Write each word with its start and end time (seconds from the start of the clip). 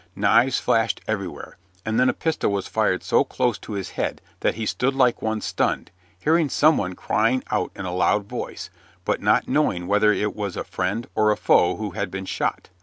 Knives 0.15 0.57
flashed 0.59 0.99
everywhere, 1.07 1.57
and 1.85 1.99
then 1.99 2.09
a 2.09 2.13
pistol 2.13 2.51
was 2.51 2.65
fired 2.65 3.03
so 3.03 3.23
close 3.23 3.59
to 3.59 3.73
his 3.73 3.91
head 3.91 4.19
that 4.39 4.55
he 4.55 4.65
stood 4.65 4.95
like 4.95 5.21
one 5.21 5.41
stunned, 5.41 5.91
hearing 6.17 6.49
some 6.49 6.75
one 6.75 6.95
crying 6.95 7.43
out 7.51 7.71
in 7.75 7.85
a 7.85 7.93
loud 7.93 8.25
voice, 8.27 8.71
but 9.05 9.21
not 9.21 9.47
knowing 9.47 9.85
whether 9.85 10.11
it 10.11 10.35
was 10.35 10.57
a 10.57 10.63
friend 10.63 11.05
or 11.13 11.29
a 11.29 11.37
foe 11.37 11.75
who 11.75 11.91
had 11.91 12.09
been 12.09 12.25
shot. 12.25 12.69